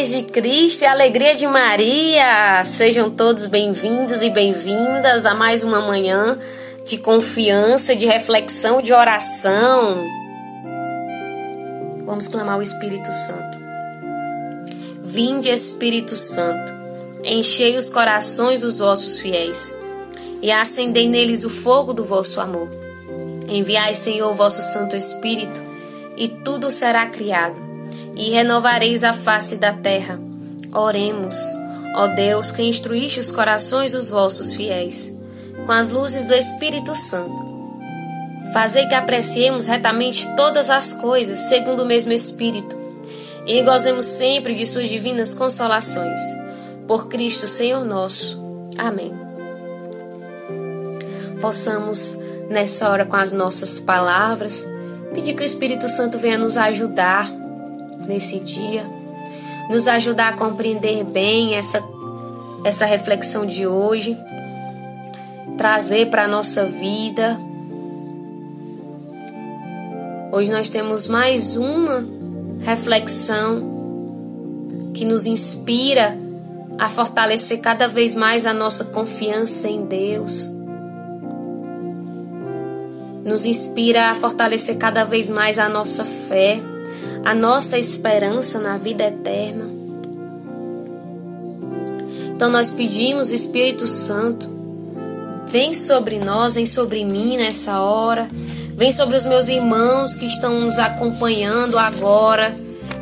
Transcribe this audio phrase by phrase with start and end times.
[0.00, 2.64] paz de Cristo e a alegria de Maria.
[2.64, 6.38] Sejam todos bem-vindos e bem-vindas a mais uma manhã
[6.86, 10.02] de confiança, de reflexão, de oração.
[12.06, 13.58] Vamos clamar o Espírito Santo.
[15.02, 16.72] Vinde, Espírito Santo,
[17.22, 19.74] enchei os corações dos vossos fiéis
[20.40, 22.70] e acendei neles o fogo do vosso amor.
[23.46, 25.60] Enviai, Senhor, o vosso Santo Espírito,
[26.16, 27.69] e tudo será criado
[28.20, 30.20] e renovareis a face da terra.
[30.74, 31.34] Oremos,
[31.96, 35.10] ó Deus, que instruíste os corações dos vossos fiéis,
[35.64, 37.48] com as luzes do Espírito Santo.
[38.52, 42.76] Fazei que apreciemos retamente todas as coisas, segundo o mesmo Espírito,
[43.46, 46.20] e gozemos sempre de suas divinas consolações.
[46.86, 48.38] Por Cristo, Senhor nosso.
[48.76, 49.14] Amém.
[51.40, 52.18] Possamos,
[52.50, 54.66] nessa hora, com as nossas palavras,
[55.14, 57.39] pedir que o Espírito Santo venha nos ajudar
[58.10, 58.84] nesse dia,
[59.70, 61.82] nos ajudar a compreender bem essa,
[62.64, 64.18] essa reflexão de hoje,
[65.56, 67.38] trazer para a nossa vida.
[70.32, 72.04] Hoje nós temos mais uma
[72.62, 73.70] reflexão
[74.92, 76.18] que nos inspira
[76.78, 80.50] a fortalecer cada vez mais a nossa confiança em Deus.
[83.24, 86.60] Nos inspira a fortalecer cada vez mais a nossa fé
[87.24, 89.68] a nossa esperança na vida eterna.
[92.34, 94.48] Então nós pedimos, Espírito Santo,
[95.46, 98.28] vem sobre nós, vem sobre mim nessa hora,
[98.74, 102.54] vem sobre os meus irmãos que estão nos acompanhando agora,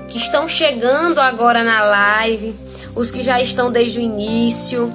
[0.09, 2.55] que estão chegando agora na live,
[2.97, 4.93] os que já estão desde o início.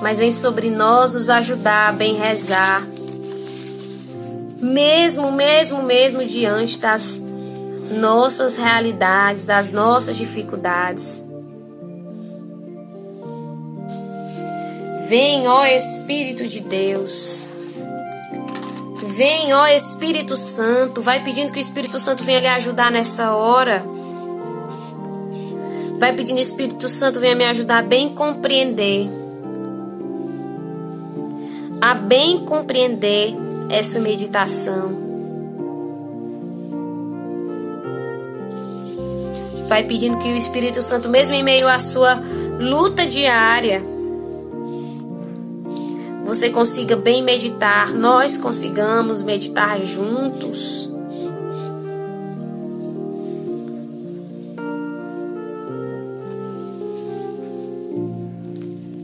[0.00, 2.93] Mas vem sobre nós nos ajudar a bem rezar
[4.60, 7.22] mesmo, mesmo, mesmo diante das
[7.90, 11.24] nossas realidades, das nossas dificuldades.
[15.08, 17.46] Vem, ó Espírito de Deus.
[19.16, 21.02] Vem, ó Espírito Santo.
[21.02, 23.84] Vai pedindo que o Espírito Santo venha lhe ajudar nessa hora.
[25.98, 29.08] Vai pedindo, Espírito Santo, venha me ajudar a bem compreender.
[31.80, 35.04] A bem compreender essa meditação.
[39.68, 42.14] Vai pedindo que o Espírito Santo, mesmo em meio à sua
[42.60, 43.82] luta diária,
[46.24, 50.90] você consiga bem meditar, nós consigamos meditar juntos.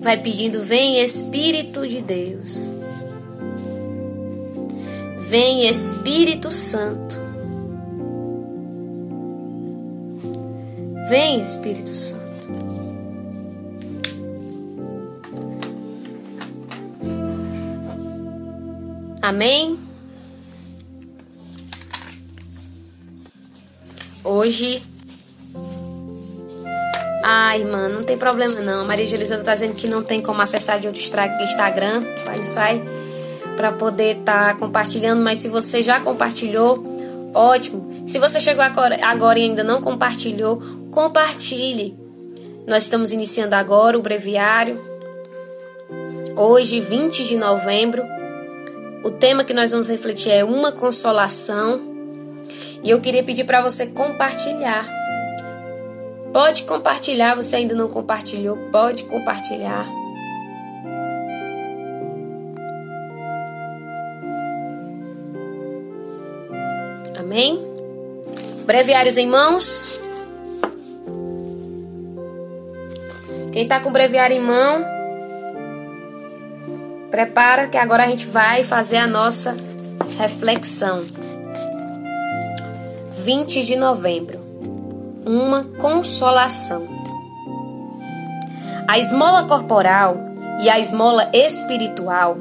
[0.00, 2.79] Vai pedindo, vem Espírito de Deus.
[5.30, 7.14] Vem Espírito Santo.
[11.08, 12.48] Vem Espírito Santo.
[19.22, 19.78] Amém?
[24.24, 24.82] Hoje.
[27.22, 28.84] Ai, mano, não tem problema não.
[28.84, 32.02] Maria Elisandra tá dizendo que não tem como acessar de outro Instagram.
[32.24, 32.82] Pai, sai
[33.56, 36.84] para poder estar tá compartilhando, mas se você já compartilhou,
[37.34, 38.04] ótimo.
[38.06, 41.96] Se você chegou agora, e ainda não compartilhou, compartilhe.
[42.66, 44.80] Nós estamos iniciando agora o breviário.
[46.36, 48.02] Hoje, 20 de novembro,
[49.02, 51.80] o tema que nós vamos refletir é uma consolação.
[52.82, 54.88] E eu queria pedir para você compartilhar.
[56.32, 59.99] Pode compartilhar, você ainda não compartilhou, pode compartilhar.
[67.30, 67.64] Amém?
[68.66, 70.00] Breviários em mãos.
[73.52, 74.84] Quem está com o breviário em mão,
[77.08, 79.56] prepara que agora a gente vai fazer a nossa
[80.18, 81.04] reflexão.
[83.22, 84.40] 20 de novembro.
[85.24, 86.88] Uma consolação.
[88.88, 90.16] A esmola corporal
[90.64, 92.38] e a esmola espiritual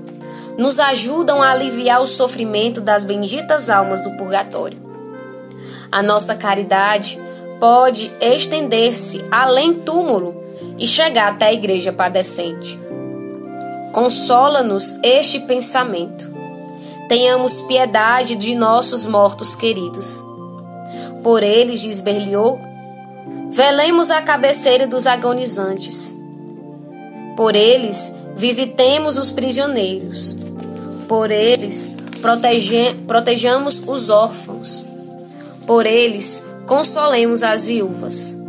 [0.59, 4.77] nos ajudam a aliviar o sofrimento das benditas almas do purgatório.
[5.89, 7.17] A nossa caridade
[7.61, 10.43] pode estender-se além túmulo
[10.77, 12.77] e chegar até a igreja padecente.
[13.93, 16.29] Consola-nos este pensamento.
[17.07, 20.21] Tenhamos piedade de nossos mortos queridos.
[21.23, 22.59] Por eles, diz Berlioz,
[23.49, 26.19] velemos a cabeceira dos agonizantes.
[27.37, 30.48] Por eles, visitemos os prisioneiros
[31.09, 31.91] por eles,
[32.21, 34.85] protege, protejamos os órfãos.
[35.65, 38.39] Por eles, consolemos as viúvas.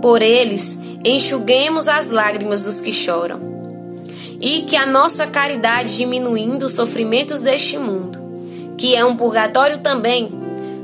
[0.00, 3.38] Por eles, enxuguemos as lágrimas dos que choram.
[4.40, 8.18] E que a nossa caridade, diminuindo os sofrimentos deste mundo,
[8.78, 10.30] que é um purgatório também,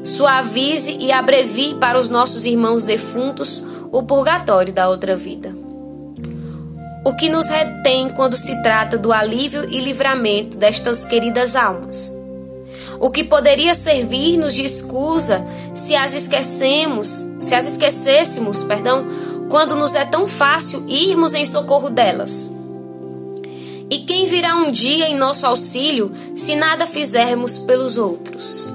[0.05, 5.66] suavize e abrevie para os nossos irmãos defuntos o purgatório da outra vida.
[7.07, 12.13] O que nos retém quando se trata do alívio e livramento destas queridas almas?
[12.99, 17.07] O que poderia servir-nos de escusa se as esquecemos,
[17.41, 19.07] se as esquecêssemos, perdão,
[19.49, 22.51] quando nos é tão fácil irmos em socorro delas?
[23.89, 28.75] E quem virá um dia em nosso auxílio se nada fizermos pelos outros?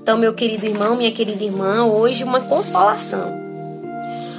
[0.00, 3.43] Então, meu querido irmão, minha querida irmã, hoje uma consolação.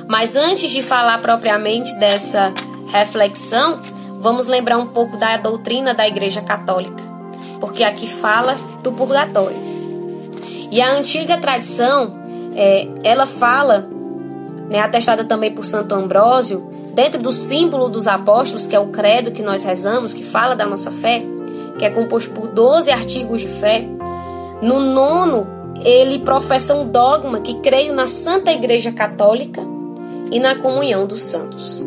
[0.08, 2.54] Mas antes de falar propriamente dessa
[2.88, 3.80] reflexão,
[4.20, 7.04] vamos lembrar um pouco da doutrina da Igreja Católica,
[7.60, 9.58] porque aqui fala do purgatório.
[10.72, 12.14] E a antiga tradição,
[12.56, 13.88] é, ela fala,
[14.70, 19.32] né, atestada também por Santo Ambrósio, dentro do símbolo dos apóstolos, que é o credo
[19.32, 21.24] que nós rezamos, que fala da nossa fé,
[21.80, 23.86] que é composto por 12 artigos de fé.
[24.62, 25.48] No nono,
[25.84, 29.62] ele professa um dogma que creio na Santa Igreja Católica
[30.32, 31.86] e na comunhão dos santos.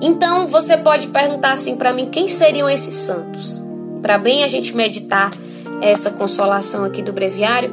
[0.00, 3.62] Então, você pode perguntar assim para mim, quem seriam esses santos?
[4.00, 5.32] Para bem a gente meditar
[5.80, 7.72] essa consolação aqui do breviário,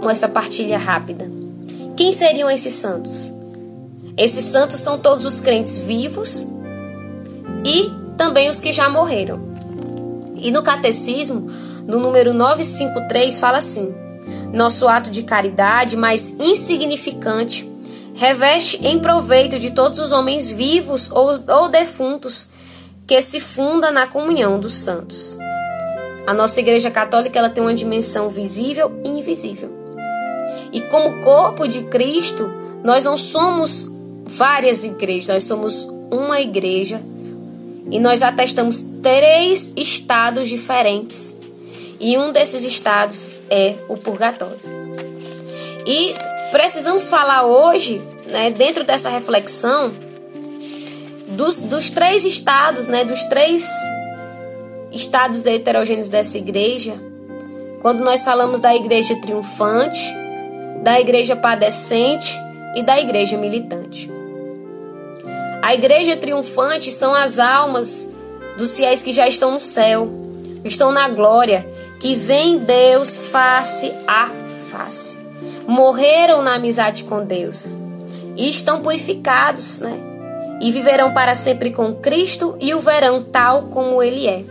[0.00, 1.30] com essa partilha rápida.
[1.96, 3.32] Quem seriam esses santos?
[4.16, 6.48] Esses santos são todos os crentes vivos
[7.64, 9.40] e também os que já morreram.
[10.36, 11.50] E no catecismo,
[11.86, 13.94] no número 953, fala assim:
[14.52, 17.68] Nosso ato de caridade mais insignificante
[18.18, 22.48] reveste em proveito de todos os homens vivos ou, ou defuntos
[23.06, 25.38] que se funda na comunhão dos santos.
[26.26, 29.70] A nossa Igreja Católica ela tem uma dimensão visível e invisível.
[30.72, 33.88] E como corpo de Cristo, nós não somos
[34.26, 37.00] várias igrejas, nós somos uma igreja
[37.88, 41.36] e nós atestamos três estados diferentes.
[42.00, 44.58] E um desses estados é o purgatório.
[45.86, 46.14] E
[46.50, 49.92] precisamos falar hoje, né, dentro dessa reflexão,
[51.28, 53.70] dos, dos três estados, né, dos três
[54.90, 56.94] estados heterogêneos dessa igreja.
[57.80, 60.00] Quando nós falamos da igreja triunfante,
[60.82, 62.36] da igreja padecente
[62.74, 64.10] e da igreja militante.
[65.62, 68.10] A igreja triunfante são as almas
[68.56, 70.08] dos fiéis que já estão no céu,
[70.64, 71.66] estão na glória,
[72.00, 74.30] que vem Deus face a
[74.70, 75.17] face
[75.68, 77.76] morreram na amizade com Deus
[78.34, 80.00] e estão purificados, né?
[80.62, 84.42] E viverão para sempre com Cristo e o verão tal como ele é.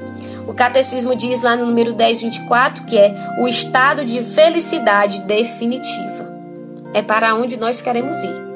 [0.47, 6.27] O catecismo diz lá no número 1024 que é o estado de felicidade definitiva.
[6.93, 8.47] É para onde nós queremos ir.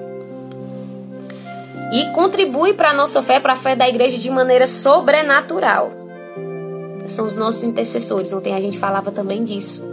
[1.91, 5.91] E contribui para a nossa fé, para a fé da igreja de maneira sobrenatural.
[7.07, 8.31] São os nossos intercessores.
[8.31, 9.90] Ontem a gente falava também disso.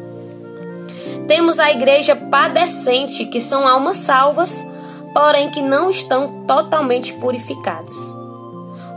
[1.28, 4.66] Temos a igreja padecente, que são almas salvas,
[5.12, 7.98] porém que não estão totalmente purificadas.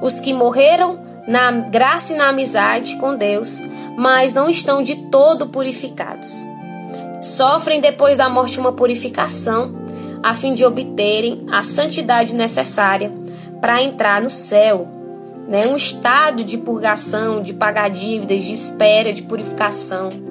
[0.02, 0.98] Os que morreram
[1.28, 3.60] na graça e na amizade com Deus,
[3.98, 6.32] mas não estão de todo purificados.
[7.22, 9.74] Sofrem depois da morte uma purificação,
[10.24, 13.12] a fim de obterem a santidade necessária
[13.60, 14.88] para entrar no céu.
[15.50, 15.68] Né?
[15.68, 20.31] Um estado de purgação, de pagar dívidas, de espera, de purificação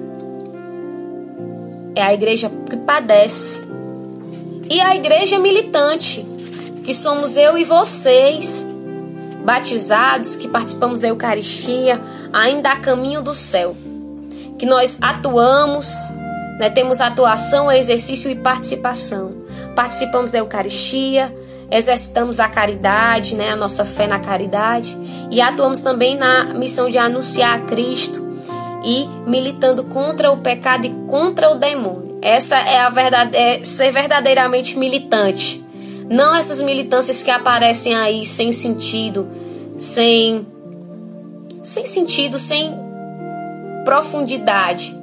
[1.95, 3.61] é a igreja que padece.
[4.69, 6.25] E a igreja militante,
[6.83, 8.65] que somos eu e vocês,
[9.43, 11.99] batizados, que participamos da Eucaristia,
[12.31, 13.75] ainda a caminho do céu.
[14.57, 15.87] Que nós atuamos,
[16.59, 19.33] né, temos atuação, exercício e participação.
[19.75, 21.35] Participamos da Eucaristia,
[21.69, 24.95] exercitamos a caridade, né, a nossa fé na caridade,
[25.29, 28.30] e atuamos também na missão de anunciar a Cristo
[28.83, 32.19] e militando contra o pecado e contra o demônio.
[32.21, 35.63] Essa é a verdade, é ser verdadeiramente militante.
[36.09, 39.27] Não essas militâncias que aparecem aí sem sentido,
[39.77, 40.45] sem
[41.63, 42.73] sem sentido, sem
[43.85, 45.00] profundidade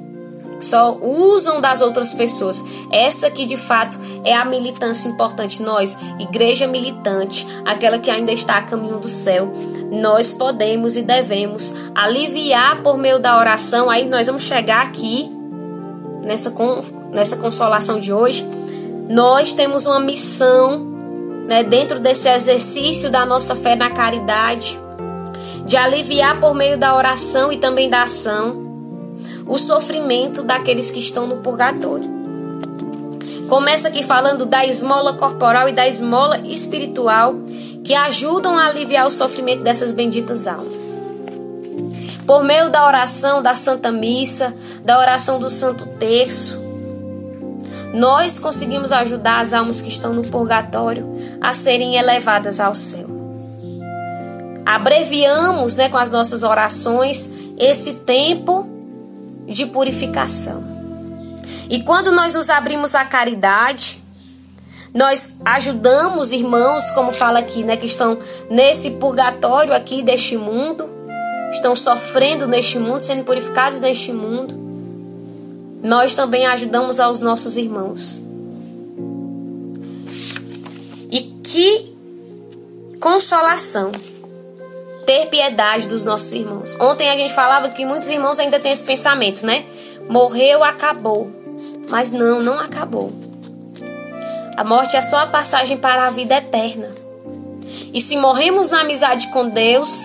[0.59, 2.63] só usam das outras pessoas.
[2.91, 5.61] Essa que de fato é a militância importante.
[5.61, 9.51] Nós, igreja militante, aquela que ainda está a caminho do céu,
[9.91, 13.89] nós podemos e devemos aliviar por meio da oração.
[13.89, 15.31] Aí nós vamos chegar aqui
[16.23, 16.53] nessa,
[17.11, 18.45] nessa consolação de hoje.
[19.09, 20.79] Nós temos uma missão
[21.47, 24.79] né, dentro desse exercício da nossa fé na caridade,
[25.65, 28.58] de aliviar por meio da oração e também da ação
[29.49, 32.07] o sofrimento daqueles que estão no purgatório.
[33.49, 37.33] Começa aqui falando da esmola corporal e da esmola espiritual
[37.83, 41.01] que ajudam a aliviar o sofrimento dessas benditas almas.
[42.27, 46.61] Por meio da oração da Santa Missa, da oração do Santo Terço,
[47.91, 51.07] nós conseguimos ajudar as almas que estão no purgatório
[51.41, 53.07] a serem elevadas ao céu.
[54.63, 58.78] Abreviamos né, com as nossas orações esse tempo
[59.49, 60.63] de purificação.
[61.69, 64.01] E quando nós nos abrimos à caridade,
[64.93, 68.17] nós ajudamos irmãos, como fala aqui, né, que estão
[68.49, 70.89] nesse purgatório aqui deste mundo,
[71.51, 74.55] estão sofrendo neste mundo, sendo purificados neste mundo.
[75.83, 78.21] Nós também ajudamos aos nossos irmãos.
[81.11, 81.95] E que
[82.99, 83.91] consolação
[85.09, 86.79] ter piedade dos nossos irmãos.
[86.79, 89.65] Ontem a gente falava que muitos irmãos ainda têm esse pensamento, né?
[90.07, 91.31] Morreu, acabou.
[91.89, 93.09] Mas não, não acabou.
[94.55, 96.91] A morte é só a passagem para a vida eterna.
[97.91, 99.99] E se morremos na amizade com Deus,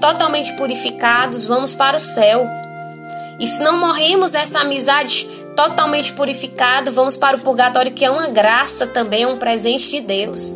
[0.00, 2.48] totalmente purificados, vamos para o céu.
[3.38, 8.28] E se não morremos nessa amizade totalmente purificada, vamos para o purgatório, que é uma
[8.28, 10.54] graça também, é um presente de Deus.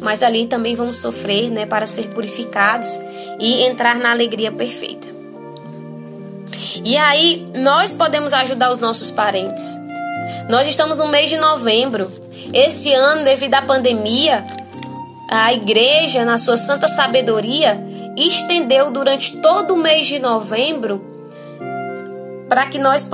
[0.00, 2.88] Mas ali também vamos sofrer, né, para ser purificados
[3.38, 5.08] e entrar na alegria perfeita.
[6.84, 9.76] E aí nós podemos ajudar os nossos parentes.
[10.48, 12.10] Nós estamos no mês de novembro.
[12.52, 14.44] Esse ano, devido à pandemia,
[15.28, 17.78] a igreja, na sua santa sabedoria,
[18.16, 21.04] estendeu durante todo o mês de novembro
[22.48, 23.04] para que nós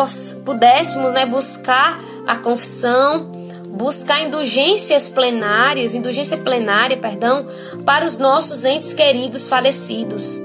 [0.45, 3.31] pudéssemos né, buscar a confissão,
[3.75, 7.47] buscar indulgências plenárias, indulgência plenária, perdão,
[7.85, 10.41] para os nossos entes queridos falecidos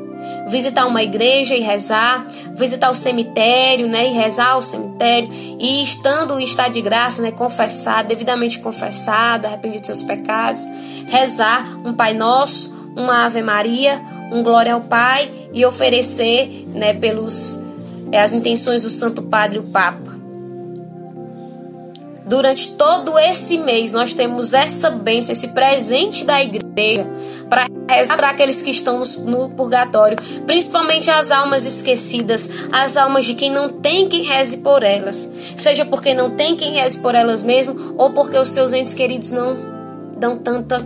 [0.50, 6.40] visitar uma igreja e rezar, visitar o cemitério, né, e rezar o cemitério, e estando
[6.40, 10.64] em estado de graça, né, confessado, devidamente confessado, arrependido de seus pecados,
[11.08, 17.60] rezar um Pai Nosso, uma Ave Maria, um Glória ao Pai e oferecer, né, pelos
[18.12, 20.09] é, as intenções do Santo Padre o Papa.
[22.30, 27.10] Durante todo esse mês nós temos essa bênção, esse presente da igreja
[27.50, 33.34] para rezar para aqueles que estão no, purgatório, principalmente as almas esquecidas, as almas de
[33.34, 37.42] quem não tem quem reze por elas, seja porque não tem quem reze por elas
[37.42, 39.58] mesmo ou porque os seus entes queridos não
[40.16, 40.86] dão tanta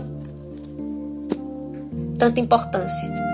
[2.18, 3.33] tanta importância.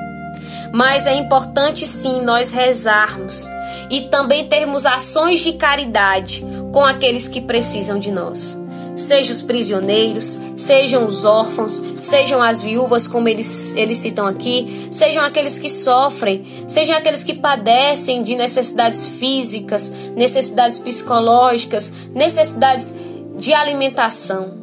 [0.73, 3.47] Mas é importante sim nós rezarmos
[3.91, 8.57] e também termos ações de caridade com aqueles que precisam de nós.
[8.97, 15.25] Sejam os prisioneiros, sejam os órfãos, sejam as viúvas, como eles, eles citam aqui, sejam
[15.25, 22.95] aqueles que sofrem, sejam aqueles que padecem de necessidades físicas, necessidades psicológicas, necessidades
[23.39, 24.61] de alimentação.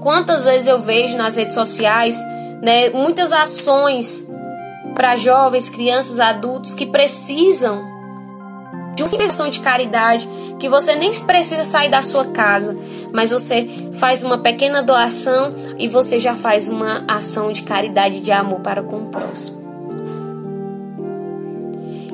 [0.00, 2.16] Quantas vezes eu vejo nas redes sociais
[2.62, 4.29] né, muitas ações
[4.94, 7.88] para jovens, crianças, adultos que precisam
[8.94, 10.28] de uma ação de caridade,
[10.58, 12.76] que você nem precisa sair da sua casa,
[13.12, 18.30] mas você faz uma pequena doação e você já faz uma ação de caridade, de
[18.30, 19.60] amor para com o próximo.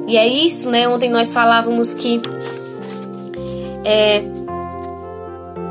[0.06, 0.86] E é isso, né?
[0.86, 2.20] Ontem nós falávamos que
[3.84, 4.24] é,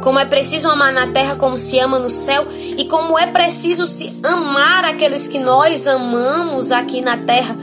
[0.06, 2.46] como é preciso amar na terra como se ama no céu
[2.78, 7.58] e como é preciso se amar aqueles que nós amamos aqui na terra,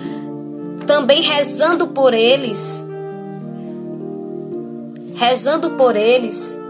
[0.87, 2.85] também rezando por eles
[5.15, 6.61] rezando por eles,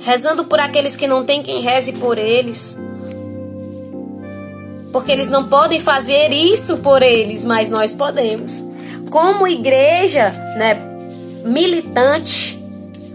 [0.00, 2.76] rezando por aqueles que não têm quem reze por eles.
[4.92, 8.64] Porque eles não podem fazer isso por eles, mas nós podemos.
[9.08, 10.89] Como igreja, né,
[11.44, 12.58] militante,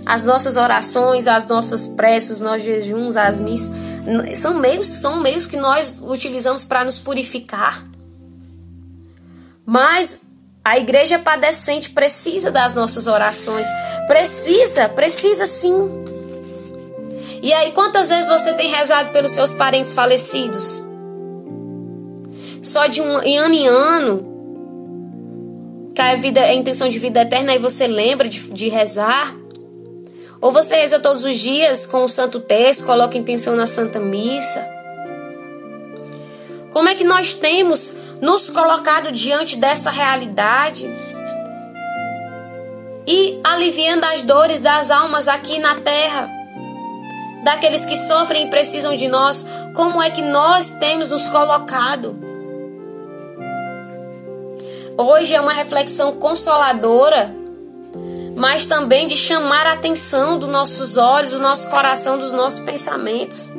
[0.05, 3.71] as nossas orações, as nossas preces, os nossos jejuns, as missas,
[4.35, 7.83] são meios, são meios que nós utilizamos para nos purificar.
[9.65, 10.21] Mas
[10.63, 13.67] a igreja padecente precisa das nossas orações.
[14.07, 16.05] Precisa, precisa sim.
[17.41, 20.83] E aí, quantas vezes você tem rezado pelos seus parentes falecidos?
[22.61, 24.34] Só de um ano em ano,
[25.95, 29.33] que a, vida, a intenção de vida eterna, e você lembra de, de rezar?
[30.41, 34.67] Ou você reza todos os dias com o Santo Texto, coloca intenção na Santa Missa?
[36.71, 40.85] Como é que nós temos nos colocado diante dessa realidade
[43.07, 46.29] e aliviando as dores das almas aqui na terra,
[47.43, 52.34] daqueles que sofrem e precisam de nós, como é que nós temos nos colocado?
[54.97, 57.35] Hoje é uma reflexão consoladora,
[58.33, 63.49] mas também de chamar a atenção dos nossos olhos, do nosso coração, dos nossos pensamentos.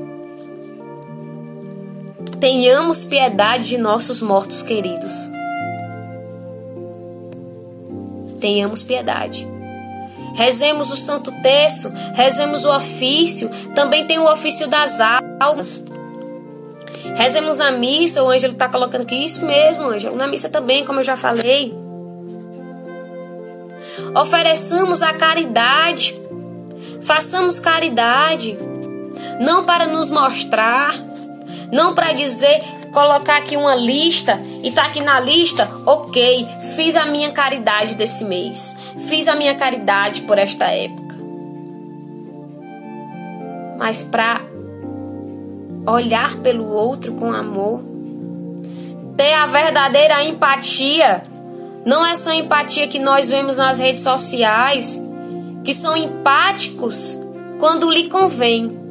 [2.40, 5.12] Tenhamos piedade de nossos mortos queridos.
[8.40, 9.46] Tenhamos piedade.
[10.34, 14.98] Rezemos o Santo Terço, rezemos o ofício, também tem o ofício das
[15.40, 15.84] almas.
[17.14, 21.00] Rezemos na missa, o Ângelo está colocando aqui, isso mesmo, Ângelo, na missa também, como
[21.00, 21.74] eu já falei.
[24.14, 26.18] Ofereçamos a caridade,
[27.02, 28.58] façamos caridade,
[29.40, 30.94] não para nos mostrar,
[31.72, 32.60] não para dizer,
[32.92, 38.24] colocar aqui uma lista e tá aqui na lista, ok, fiz a minha caridade desse
[38.24, 38.74] mês,
[39.08, 41.16] fiz a minha caridade por esta época.
[43.78, 44.40] Mas para
[45.86, 47.80] olhar pelo outro com amor,
[49.16, 51.22] ter a verdadeira empatia,
[51.84, 55.02] não essa empatia que nós vemos nas redes sociais,
[55.62, 57.18] que são empáticos
[57.58, 58.84] quando lhe convém.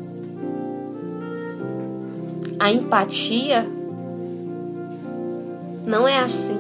[2.58, 3.68] A empatia
[5.86, 6.58] não é assim.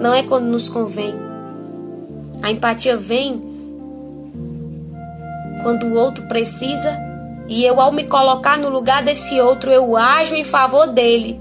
[0.00, 1.14] Não é quando nos convém.
[2.42, 3.42] A empatia vem
[5.62, 7.09] quando o outro precisa
[7.50, 11.40] e eu, ao me colocar no lugar desse outro, eu ajo em favor dele.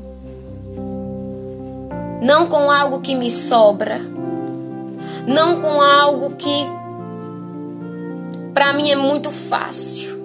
[2.19, 4.01] Não com algo que me sobra.
[5.27, 6.65] Não com algo que
[8.55, 10.19] para mim é muito fácil.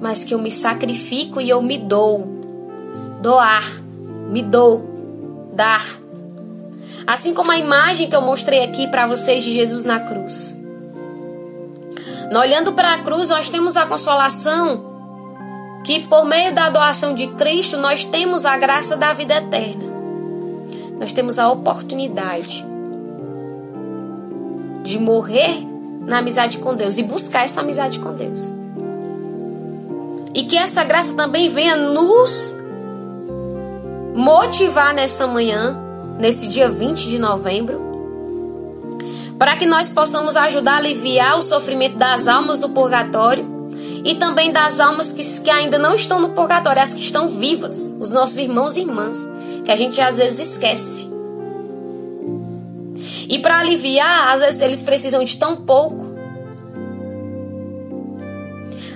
[0.00, 2.26] Mas que eu me sacrifico e eu me dou.
[3.20, 3.64] Doar,
[4.28, 4.90] me dou,
[5.52, 5.86] dar.
[7.06, 10.60] Assim como a imagem que eu mostrei aqui para vocês de Jesus na cruz.
[12.30, 14.92] Olhando para a cruz, nós temos a consolação
[15.84, 19.84] que por meio da doação de Cristo nós temos a graça da vida eterna.
[20.98, 22.64] Nós temos a oportunidade
[24.84, 25.66] de morrer
[26.00, 28.52] na amizade com Deus e buscar essa amizade com Deus.
[30.34, 32.56] E que essa graça também venha nos
[34.14, 35.76] motivar nessa manhã,
[36.18, 37.91] nesse dia 20 de novembro,
[39.42, 43.44] para que nós possamos ajudar a aliviar o sofrimento das almas do purgatório
[44.04, 47.76] e também das almas que, que ainda não estão no purgatório, as que estão vivas,
[47.98, 49.18] os nossos irmãos e irmãs,
[49.64, 51.12] que a gente às vezes esquece.
[53.28, 56.14] E para aliviar, às vezes eles precisam de tão pouco.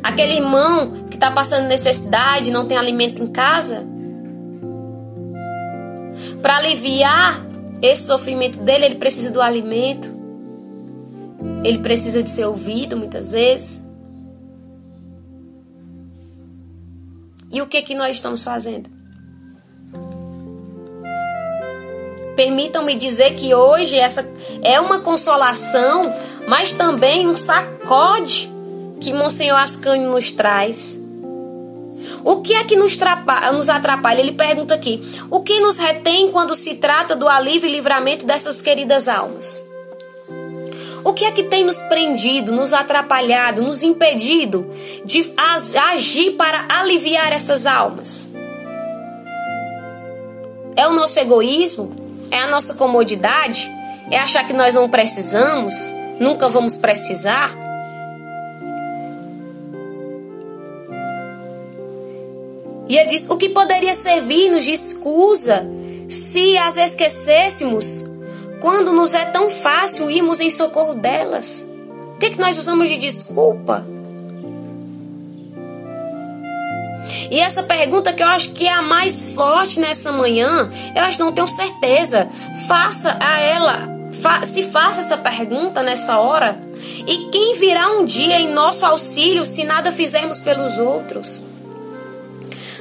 [0.01, 3.85] Aquele irmão que está passando necessidade, não tem alimento em casa.
[6.41, 7.45] Para aliviar
[7.83, 10.15] esse sofrimento dele, ele precisa do alimento.
[11.65, 13.85] Ele precisa de ser ouvido muitas vezes.
[17.51, 18.91] E o que que nós estamos fazendo?
[22.37, 24.29] Permitam-me dizer que hoje essa
[24.63, 26.03] é uma consolação,
[26.47, 28.53] mas também um sacode
[29.01, 31.01] que Monsenhor Ascânio nos traz.
[32.23, 32.99] O que é que nos,
[33.55, 34.21] nos atrapalha?
[34.21, 38.61] Ele pergunta aqui: o que nos retém quando se trata do alívio e livramento dessas
[38.61, 39.66] queridas almas?
[41.07, 44.69] O que é que tem nos prendido, nos atrapalhado, nos impedido
[45.05, 48.29] de agir para aliviar essas almas?
[50.75, 51.95] É o nosso egoísmo?
[52.29, 53.71] É a nossa comodidade?
[54.11, 55.95] É achar que nós não precisamos?
[56.19, 57.57] Nunca vamos precisar?
[62.89, 65.65] E ele diz: o que poderia servir-nos de escusa
[66.09, 68.16] se as esquecêssemos
[68.61, 71.69] quando nos é tão fácil irmos em socorro delas?
[72.15, 73.85] O que, é que nós usamos de desculpa?
[77.31, 81.19] E essa pergunta que eu acho que é a mais forte nessa manhã, eu acho
[81.21, 82.29] não tenho certeza.
[82.67, 83.89] Faça a ela,
[84.23, 86.59] fa se faça essa pergunta nessa hora.
[87.07, 91.45] E quem virá um dia em nosso auxílio se nada fizermos pelos outros?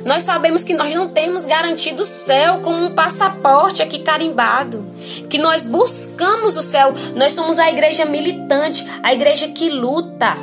[0.05, 4.85] Nós sabemos que nós não temos garantido o céu como um passaporte aqui carimbado.
[5.31, 6.93] Que nós buscamos o céu.
[7.15, 10.37] Nós somos a igreja militante, a igreja que luta.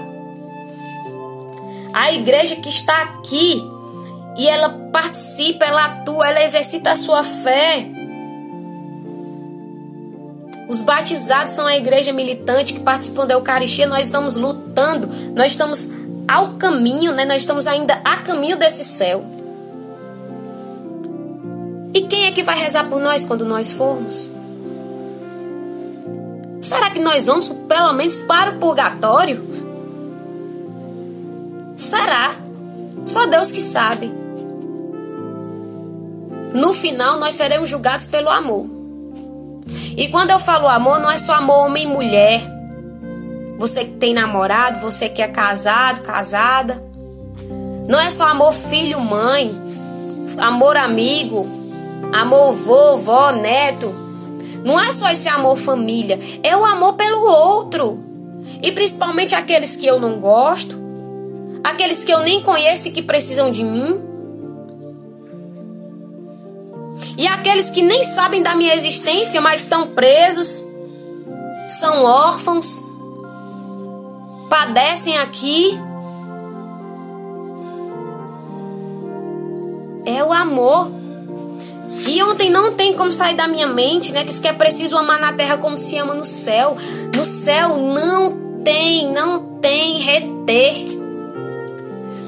[1.94, 3.62] A igreja que está aqui
[4.36, 7.86] e ela participa, ela atua, ela exercita a sua fé.
[10.68, 13.86] Os batizados são a igreja militante que participam da Eucaristia.
[13.86, 15.92] Nós estamos lutando, nós estamos
[16.26, 17.24] ao caminho, né?
[17.24, 19.41] nós estamos ainda a caminho desse céu.
[21.94, 24.30] E quem é que vai rezar por nós quando nós formos?
[26.60, 29.44] Será que nós vamos pelo menos para o purgatório?
[31.76, 32.36] Será?
[33.04, 34.10] Só Deus que sabe.
[36.54, 38.66] no final nós seremos julgados pelo amor.
[39.96, 42.42] E quando eu falo amor, não é só amor homem e mulher.
[43.58, 46.82] Você que tem namorado, você que é casado, casada.
[47.88, 49.50] Não é só amor filho-mãe,
[50.38, 51.46] amor amigo,
[52.12, 53.92] amor vovó, neto.
[54.64, 58.02] Não é só esse amor família, é o amor pelo outro.
[58.62, 60.76] E principalmente aqueles que eu não gosto,
[61.62, 64.00] aqueles que eu nem conheço e que precisam de mim.
[67.16, 70.66] E aqueles que nem sabem da minha existência, mas estão presos,
[71.68, 72.84] são órfãos,
[74.48, 75.78] padecem aqui.
[80.04, 81.01] É o amor.
[82.06, 84.24] E ontem não tem como sair da minha mente, né?
[84.24, 86.76] Que isso que é preciso amar na terra como se ama no céu.
[87.14, 90.76] No céu não tem, não tem reter.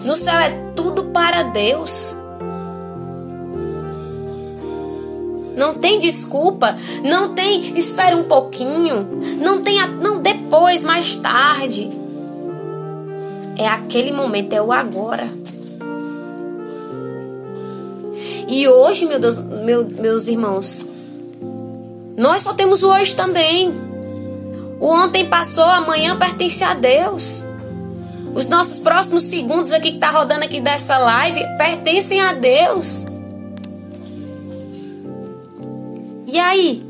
[0.05, 2.17] No céu é tudo para Deus.
[5.57, 9.07] Não tem desculpa, não tem espere um pouquinho,
[9.41, 11.91] não tem não depois, mais tarde.
[13.57, 15.31] É aquele momento, é o agora.
[18.47, 20.87] E hoje, meu Deus, meu, meus irmãos,
[22.17, 23.73] nós só temos o hoje também.
[24.81, 27.43] O ontem passou, amanhã pertence a Deus.
[28.35, 33.07] Os nossos próximos segundos aqui que tá rodando aqui dessa live pertencem a Deus.
[36.27, 36.83] E aí?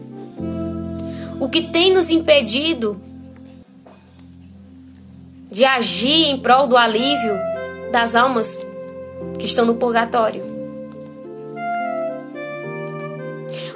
[1.39, 3.01] O que tem nos impedido
[5.51, 7.39] de agir em prol do alívio
[7.93, 8.67] das almas
[9.39, 10.54] que estão no purgatório?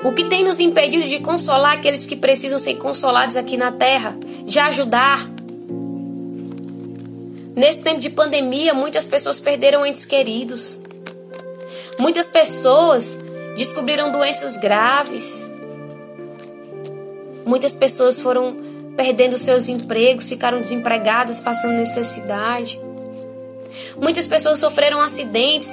[0.05, 4.17] O que tem nos impedido de consolar aqueles que precisam ser consolados aqui na terra,
[4.45, 5.29] de ajudar?
[7.57, 10.81] Nesse tempo de pandemia, muitas pessoas perderam entes queridos.
[11.99, 13.19] Muitas pessoas
[13.57, 15.45] descobriram doenças graves.
[17.45, 18.57] Muitas pessoas foram
[18.97, 22.81] perdendo seus empregos, ficaram desempregadas, passando necessidade.
[23.97, 25.73] Muitas pessoas sofreram acidentes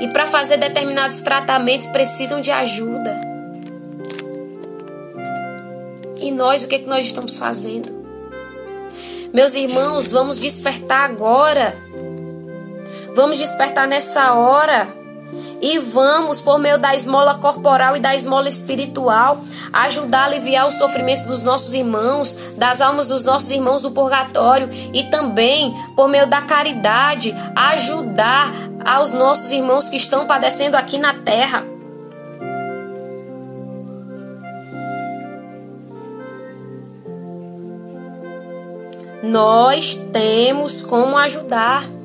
[0.00, 3.18] e para fazer determinados tratamentos precisam de ajuda.
[6.20, 7.94] E nós, o que, é que nós estamos fazendo?
[9.32, 11.74] Meus irmãos, vamos despertar agora.
[13.14, 14.88] Vamos despertar nessa hora.
[15.60, 19.40] E vamos, por meio da esmola corporal e da esmola espiritual,
[19.72, 24.68] ajudar a aliviar o sofrimento dos nossos irmãos, das almas dos nossos irmãos do purgatório
[24.92, 28.52] e também, por meio da caridade, ajudar
[28.84, 31.64] aos nossos irmãos que estão padecendo aqui na terra.
[39.22, 41.95] Nós temos como ajudar.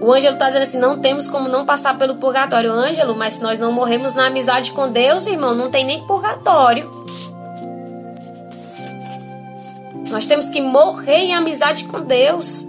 [0.00, 2.72] O Ângelo está dizendo assim: não temos como não passar pelo purgatório.
[2.72, 6.90] Ângelo, mas se nós não morremos na amizade com Deus, irmão, não tem nem purgatório.
[10.10, 12.68] Nós temos que morrer em amizade com Deus.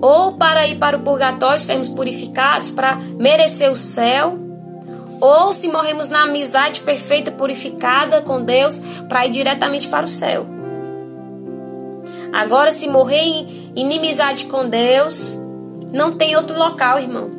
[0.00, 4.38] ou para ir para o purgatório, sermos purificados para merecer o céu,
[5.20, 8.78] ou se morremos na amizade perfeita, purificada com Deus,
[9.08, 10.57] para ir diretamente para o céu.
[12.32, 15.38] Agora, se morrer em inimizade com Deus,
[15.92, 17.30] não tem outro local, irmão.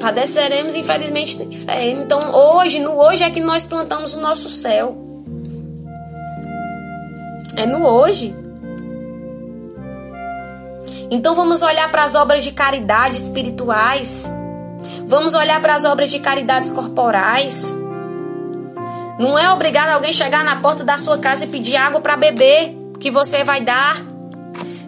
[0.00, 2.02] Padeceremos, infelizmente, no inferno.
[2.02, 4.96] Então, hoje, no hoje é que nós plantamos o nosso céu.
[7.56, 8.34] É no hoje.
[11.10, 14.30] Então vamos olhar para as obras de caridade espirituais.
[15.06, 17.76] Vamos olhar para as obras de caridades corporais.
[19.18, 22.76] Não é obrigado alguém chegar na porta da sua casa e pedir água para beber,
[23.00, 24.02] que você vai dar.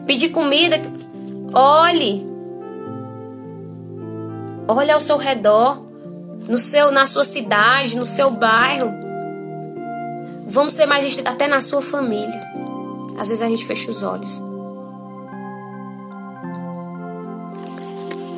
[0.07, 0.81] Pedir comida.
[1.53, 2.27] Olhe.
[4.67, 5.83] Olhe ao seu redor,
[6.47, 8.93] no seu, na sua cidade, no seu bairro.
[10.47, 12.41] Vamos ser mais até na sua família.
[13.19, 14.43] Às vezes a gente fecha os olhos.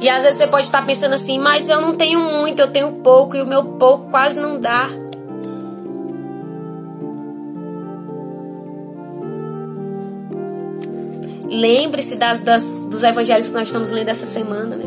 [0.01, 2.93] E às vezes você pode estar pensando assim, mas eu não tenho muito, eu tenho
[3.03, 4.89] pouco e o meu pouco quase não dá.
[11.51, 14.85] Lembre-se das, das, dos evangelhos que nós estamos lendo essa semana, né?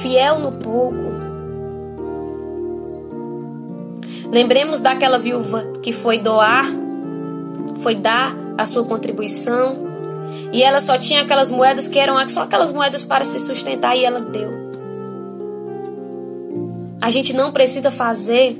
[0.00, 1.12] Fiel no pouco.
[4.32, 6.64] Lembremos daquela viúva que foi doar,
[7.80, 9.76] foi dar a sua contribuição
[10.52, 14.04] e ela só tinha aquelas moedas que eram só aquelas moedas para se sustentar e
[14.04, 14.52] ela deu.
[17.00, 18.56] A gente não precisa fazer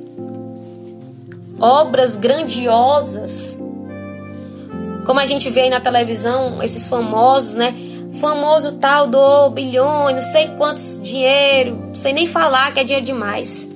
[1.59, 3.59] obras grandiosas
[5.05, 7.75] Como a gente vê aí na televisão, esses famosos, né?
[8.21, 13.69] Famoso tal do bilhões, não sei quantos dinheiro, sei nem falar que é dinheiro demais.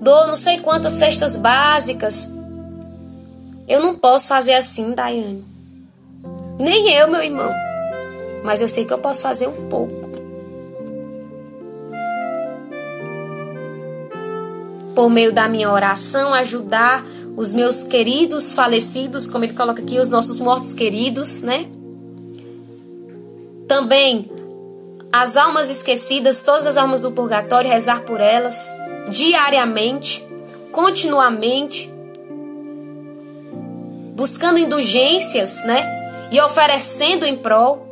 [0.00, 2.30] Dou não sei quantas cestas básicas.
[3.68, 5.44] Eu não posso fazer assim, Daiane.
[6.58, 7.50] Nem eu, meu irmão.
[8.42, 10.10] Mas eu sei que eu posso fazer um pouco.
[14.94, 17.04] Por meio da minha oração, ajudar
[17.36, 21.66] os meus queridos falecidos, como ele coloca aqui, os nossos mortos queridos, né?
[23.66, 24.30] Também
[25.12, 28.68] as almas esquecidas, todas as almas do purgatório, rezar por elas
[29.08, 30.24] diariamente,
[30.70, 31.90] continuamente,
[34.14, 36.28] buscando indulgências, né?
[36.30, 37.86] E oferecendo em prol.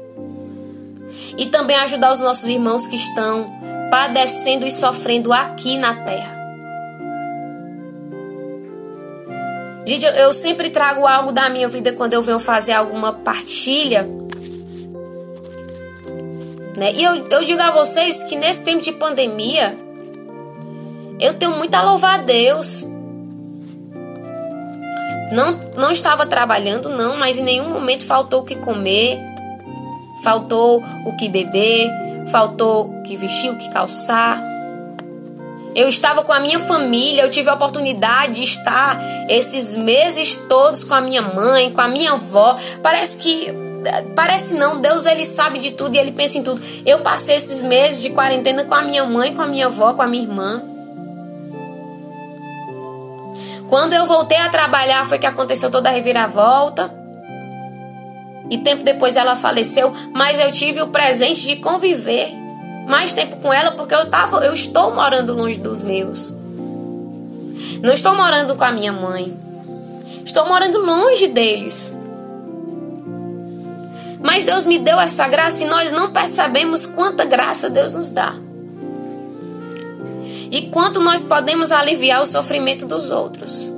[1.37, 3.51] E também ajudar os nossos irmãos que estão
[3.90, 6.38] padecendo e sofrendo aqui na terra.
[9.88, 14.07] Gente, eu sempre trago algo da minha vida quando eu venho fazer alguma partilha.
[16.77, 16.92] Né?
[16.92, 19.74] E eu, eu digo a vocês que nesse tempo de pandemia,
[21.18, 22.87] eu tenho muito a louvar a Deus.
[25.33, 29.18] Não, não estava trabalhando, não, mas em nenhum momento faltou o que comer,
[30.22, 31.90] faltou o que beber,
[32.31, 34.38] faltou o que vestir, o que calçar.
[35.74, 40.83] Eu estava com a minha família, eu tive a oportunidade de estar esses meses todos
[40.83, 42.57] com a minha mãe, com a minha avó.
[42.83, 43.54] Parece que
[44.14, 46.61] parece não, Deus ele sabe de tudo e ele pensa em tudo.
[46.85, 50.02] Eu passei esses meses de quarentena com a minha mãe, com a minha avó, com
[50.02, 50.62] a minha irmã.
[53.68, 56.90] Quando eu voltei a trabalhar foi que aconteceu toda a reviravolta.
[58.50, 62.48] E tempo depois ela faleceu, mas eu tive o presente de conviver
[62.88, 66.35] mais tempo com ela porque eu tava, eu estou morando longe dos meus.
[67.83, 69.37] Não estou morando com a minha mãe.
[70.24, 71.94] Estou morando longe deles.
[74.22, 78.35] Mas Deus me deu essa graça e nós não percebemos quanta graça Deus nos dá.
[80.51, 83.70] E quanto nós podemos aliviar o sofrimento dos outros.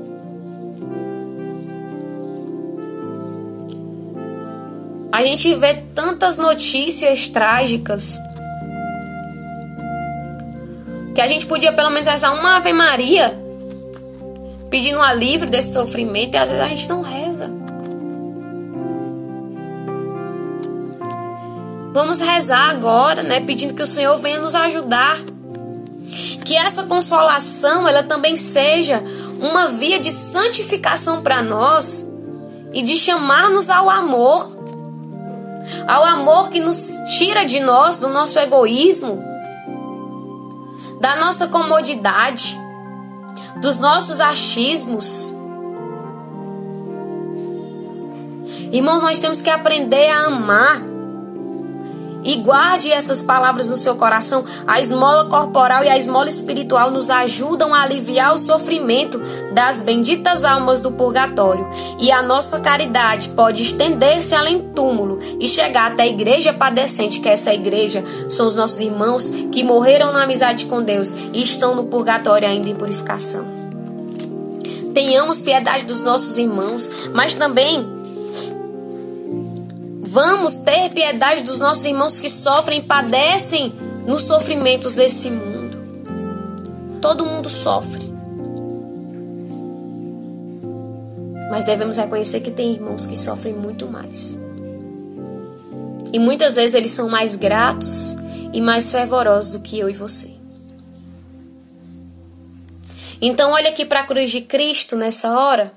[5.11, 8.17] A gente vê tantas notícias trágicas
[11.15, 13.37] que a gente podia pelo menos rezar uma Ave Maria,
[14.69, 17.51] pedindo um alívio desse sofrimento, e às vezes a gente não reza.
[21.93, 25.21] Vamos rezar agora, né, pedindo que o Senhor venha nos ajudar.
[26.45, 29.03] Que essa consolação, ela também seja
[29.41, 32.09] uma via de santificação para nós
[32.73, 34.57] e de chamar-nos ao amor.
[35.87, 39.30] Ao amor que nos tira de nós, do nosso egoísmo,
[41.01, 42.61] da nossa comodidade,
[43.57, 45.35] dos nossos achismos.
[48.71, 50.90] Irmãos, nós temos que aprender a amar.
[52.23, 54.45] E guarde essas palavras no seu coração.
[54.67, 59.21] A esmola corporal e a esmola espiritual nos ajudam a aliviar o sofrimento
[59.53, 61.67] das benditas almas do purgatório.
[61.99, 67.21] E a nossa caridade pode estender-se além do túmulo e chegar até a igreja padecente,
[67.21, 71.75] que essa igreja são os nossos irmãos que morreram na amizade com Deus e estão
[71.75, 73.61] no purgatório ainda em purificação.
[74.93, 78.00] Tenhamos piedade dos nossos irmãos, mas também
[80.11, 83.73] Vamos ter piedade dos nossos irmãos que sofrem e padecem
[84.05, 85.79] nos sofrimentos desse mundo.
[87.01, 88.11] Todo mundo sofre.
[91.49, 94.37] Mas devemos reconhecer que tem irmãos que sofrem muito mais.
[96.13, 98.17] E muitas vezes eles são mais gratos
[98.53, 100.33] e mais fervorosos do que eu e você.
[103.23, 105.73] Então, olha aqui para a cruz de Cristo nessa hora.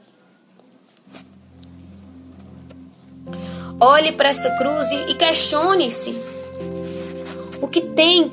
[3.80, 6.16] Olhe para essa cruz e questione-se:
[7.62, 8.32] o que tem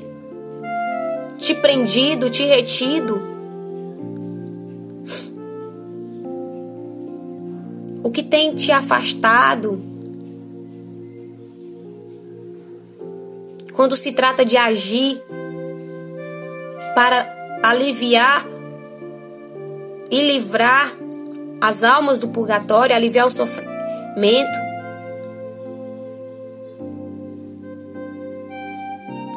[1.37, 3.21] te prendido, te retido?
[8.03, 9.81] O que tem te afastado?
[13.73, 15.21] Quando se trata de agir
[16.93, 18.45] para aliviar
[20.09, 20.93] e livrar
[21.59, 24.70] as almas do purgatório, aliviar o sofrimento,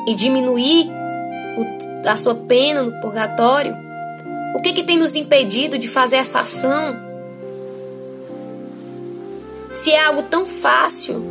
[0.07, 0.91] e diminuir
[1.57, 3.77] o, a sua pena no purgatório?
[4.55, 6.97] O que, que tem nos impedido de fazer essa ação?
[9.71, 11.23] Se é algo tão fácil.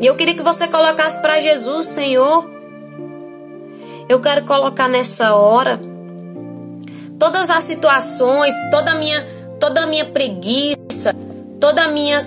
[0.00, 2.50] E eu queria que você colocasse para Jesus, Senhor.
[4.08, 5.80] Eu quero colocar nessa hora
[7.18, 9.24] todas as situações, toda a minha
[9.60, 11.14] toda a minha preguiça,
[11.60, 12.24] toda a minha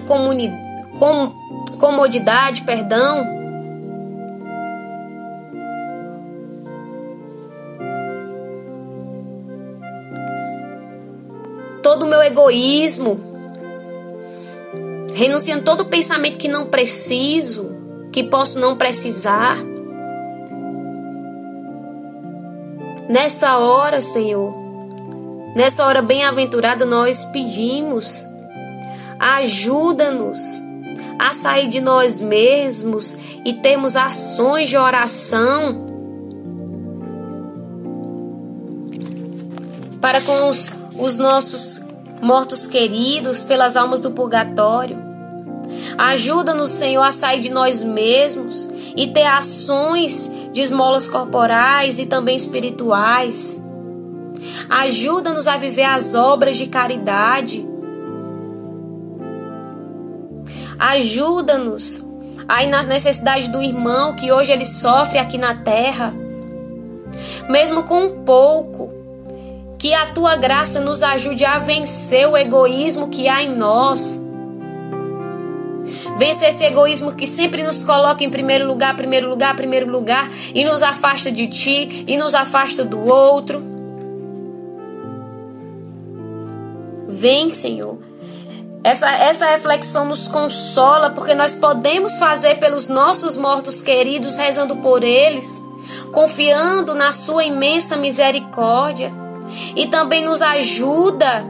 [0.97, 1.33] com
[1.77, 3.44] comodidade, perdão,
[11.95, 13.17] todo o meu egoísmo,
[15.13, 17.73] renunciando todo pensamento que não preciso,
[18.11, 19.57] que posso não precisar.
[23.07, 24.53] Nessa hora, Senhor,
[25.55, 28.25] nessa hora bem-aventurada, nós pedimos,
[29.17, 30.41] ajuda-nos
[31.17, 35.85] a sair de nós mesmos e termos ações de oração
[40.01, 41.85] para com os, os nossos
[42.21, 44.97] mortos queridos, pelas almas do purgatório.
[45.97, 52.35] Ajuda-nos, Senhor, a sair de nós mesmos e ter ações de esmolas corporais e também
[52.35, 53.61] espirituais.
[54.69, 57.65] Ajuda-nos a viver as obras de caridade.
[60.77, 62.05] Ajuda-nos
[62.47, 66.13] aí na necessidade do irmão que hoje ele sofre aqui na terra.
[67.49, 69.04] Mesmo com um pouco,
[69.85, 74.19] que a tua graça nos ajude a vencer o egoísmo que há em nós
[76.17, 80.65] Vencer esse egoísmo que sempre nos coloca em primeiro lugar, primeiro lugar, primeiro lugar e
[80.65, 83.61] nos afasta de ti e nos afasta do outro.
[87.07, 87.99] Vem, Senhor.
[88.83, 95.03] Essa, essa reflexão nos consola porque nós podemos fazer pelos nossos mortos queridos, rezando por
[95.03, 95.63] eles,
[96.11, 99.24] confiando na Sua imensa misericórdia
[99.75, 101.45] e também nos ajuda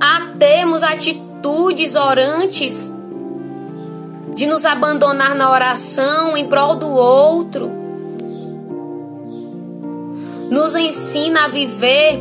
[0.00, 2.92] a termos atitude atitudes orantes,
[4.34, 7.70] de nos abandonar na oração em prol do outro.
[10.50, 12.20] Nos ensina a viver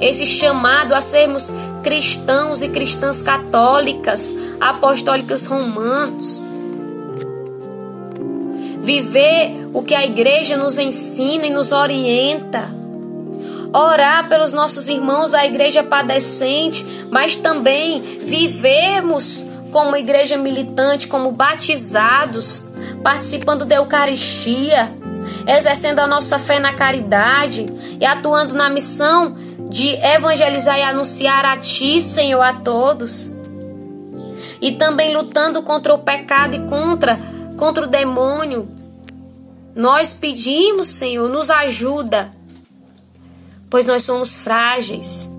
[0.00, 6.42] esse chamado a sermos cristãos e cristãs católicas, apostólicas romanos.
[8.82, 12.68] Viver o que a igreja nos ensina e nos orienta
[13.76, 22.64] orar pelos nossos irmãos da igreja padecente, mas também vivermos como igreja militante, como batizados,
[23.02, 24.90] participando da Eucaristia,
[25.46, 27.66] exercendo a nossa fé na caridade
[28.00, 29.36] e atuando na missão
[29.68, 33.30] de evangelizar e anunciar a Ti, Senhor, a todos.
[34.60, 37.18] E também lutando contra o pecado e contra,
[37.58, 38.68] contra o demônio.
[39.74, 42.35] Nós pedimos, Senhor, nos ajuda
[43.70, 45.30] pois nós somos frágeis,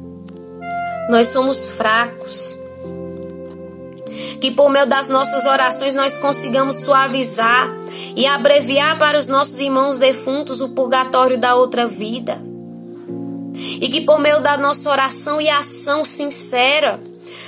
[1.09, 2.57] nós somos fracos.
[4.41, 7.69] Que por meio das nossas orações nós consigamos suavizar
[8.15, 12.41] e abreviar para os nossos irmãos defuntos o purgatório da outra vida.
[13.55, 16.99] E que por meio da nossa oração e ação sincera,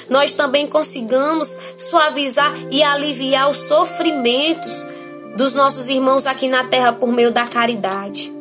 [0.09, 4.87] nós também consigamos suavizar e aliviar os sofrimentos
[5.35, 8.38] dos nossos irmãos aqui na terra por meio da caridade.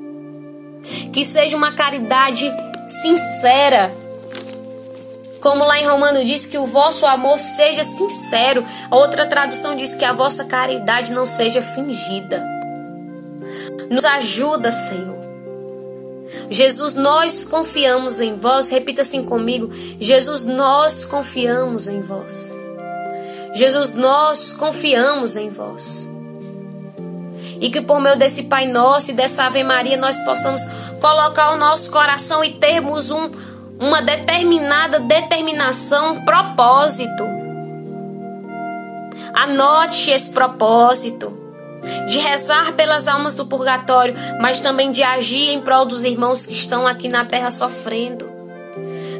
[1.12, 2.51] Que seja uma caridade
[2.88, 3.92] sincera.
[5.40, 8.64] Como lá em Romano diz que o vosso amor seja sincero.
[8.90, 12.44] A outra tradução diz que a vossa caridade não seja fingida.
[13.88, 15.18] Nos ajuda, Senhor.
[16.51, 18.70] Jesus, nós confiamos em vós.
[18.70, 19.70] Repita assim comigo.
[20.01, 22.53] Jesus, nós confiamos em vós.
[23.55, 26.07] Jesus, nós confiamos em vós.
[27.60, 30.62] E que por meio desse Pai Nosso e dessa Ave Maria nós possamos
[31.00, 33.30] colocar o nosso coração e termos um,
[33.78, 37.24] uma determinada determinação, propósito.
[39.34, 41.36] Anote esse propósito
[42.08, 46.52] de rezar pelas almas do purgatório, mas também de agir em prol dos irmãos que
[46.52, 48.28] estão aqui na terra sofrendo.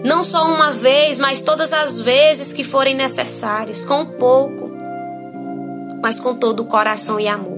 [0.05, 4.71] Não só uma vez, mas todas as vezes que forem necessárias, com pouco,
[6.03, 7.58] mas com todo o coração e amor.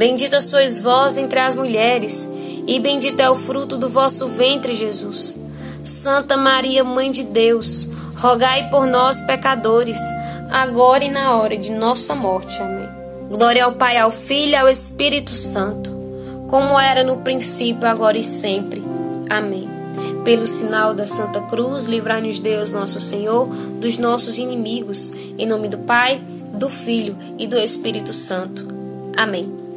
[0.00, 2.26] Bendita sois vós entre as mulheres,
[2.66, 5.38] e bendito é o fruto do vosso ventre, Jesus.
[5.84, 7.86] Santa Maria, Mãe de Deus,
[8.16, 9.98] rogai por nós, pecadores,
[10.50, 12.62] agora e na hora de nossa morte.
[12.62, 12.88] Amém.
[13.28, 15.90] Glória ao Pai, ao Filho e ao Espírito Santo,
[16.48, 18.82] como era no princípio, agora e sempre.
[19.28, 19.68] Amém.
[20.24, 23.46] Pelo sinal da Santa Cruz, livrai-nos Deus, nosso Senhor,
[23.78, 25.12] dos nossos inimigos.
[25.36, 26.22] Em nome do Pai,
[26.54, 28.66] do Filho e do Espírito Santo.
[29.14, 29.68] Amém.